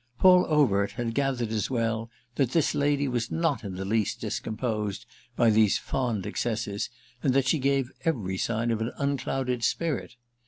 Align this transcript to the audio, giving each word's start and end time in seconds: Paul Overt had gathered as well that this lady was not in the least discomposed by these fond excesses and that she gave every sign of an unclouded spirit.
Paul 0.17 0.47
Overt 0.49 0.93
had 0.93 1.13
gathered 1.13 1.49
as 1.51 1.69
well 1.69 2.09
that 2.33 2.53
this 2.53 2.73
lady 2.73 3.07
was 3.07 3.29
not 3.29 3.63
in 3.63 3.75
the 3.75 3.85
least 3.85 4.19
discomposed 4.19 5.05
by 5.35 5.51
these 5.51 5.77
fond 5.77 6.25
excesses 6.25 6.89
and 7.21 7.35
that 7.35 7.47
she 7.47 7.59
gave 7.59 7.91
every 8.03 8.39
sign 8.39 8.71
of 8.71 8.81
an 8.81 8.93
unclouded 8.97 9.63
spirit. 9.63 10.15